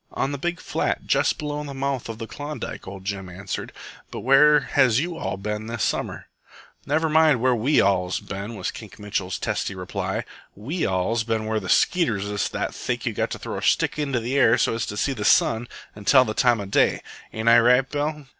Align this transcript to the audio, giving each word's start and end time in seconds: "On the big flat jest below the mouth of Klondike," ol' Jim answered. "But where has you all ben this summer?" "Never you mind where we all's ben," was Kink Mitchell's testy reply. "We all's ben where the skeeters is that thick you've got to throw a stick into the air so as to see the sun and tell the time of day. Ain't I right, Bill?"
"On 0.13 0.31
the 0.31 0.39
big 0.39 0.59
flat 0.59 1.05
jest 1.05 1.37
below 1.37 1.63
the 1.63 1.75
mouth 1.75 2.09
of 2.09 2.17
Klondike," 2.27 2.87
ol' 2.87 3.01
Jim 3.01 3.29
answered. 3.29 3.71
"But 4.09 4.21
where 4.21 4.61
has 4.61 4.99
you 4.99 5.15
all 5.15 5.37
ben 5.37 5.67
this 5.67 5.83
summer?" 5.83 6.27
"Never 6.87 7.07
you 7.07 7.13
mind 7.13 7.39
where 7.39 7.53
we 7.53 7.79
all's 7.81 8.19
ben," 8.19 8.55
was 8.55 8.71
Kink 8.71 8.97
Mitchell's 8.97 9.37
testy 9.37 9.75
reply. 9.75 10.25
"We 10.55 10.87
all's 10.87 11.23
ben 11.23 11.45
where 11.45 11.59
the 11.59 11.69
skeeters 11.69 12.25
is 12.25 12.49
that 12.49 12.73
thick 12.73 13.05
you've 13.05 13.15
got 13.17 13.29
to 13.29 13.37
throw 13.37 13.59
a 13.59 13.61
stick 13.61 13.99
into 13.99 14.19
the 14.19 14.39
air 14.39 14.57
so 14.57 14.73
as 14.73 14.87
to 14.87 14.97
see 14.97 15.13
the 15.13 15.23
sun 15.23 15.67
and 15.95 16.07
tell 16.07 16.25
the 16.25 16.33
time 16.33 16.59
of 16.59 16.71
day. 16.71 17.03
Ain't 17.31 17.47
I 17.49 17.59
right, 17.59 17.87
Bill?" 17.87 18.25